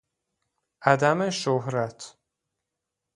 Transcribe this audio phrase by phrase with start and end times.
[0.81, 2.17] عدم شهرت